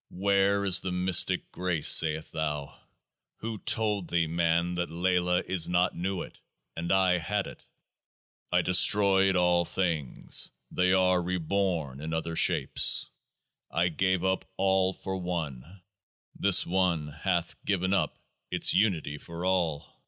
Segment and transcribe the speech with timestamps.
[0.08, 2.80] "Where is the Mystic Grace?" sayest thou?
[3.40, 6.40] Who told thee, man, that LAYLAH is not Nuit,
[6.74, 7.58] and I hadit?
[8.50, 13.10] I destroyed all things; they are reborn in other shapes.
[13.70, 15.82] I gave up all for One;
[16.34, 18.18] this One hath given up
[18.50, 20.02] its Unity for all?